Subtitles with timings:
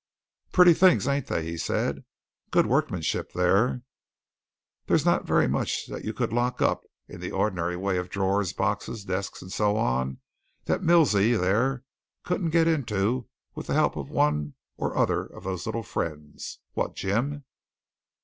[0.51, 2.03] "Pretty things, ain't they?" he said.
[2.49, 3.83] "Good workmanship there!
[4.87, 8.51] There's not very much that you could lock up in the ordinary way of drawers,
[8.51, 10.17] boxes, desks, and so on
[10.65, 11.83] that Milsey there
[12.23, 16.95] couldn't get into with the help of one or other of those little friends what,
[16.95, 17.43] Jim?"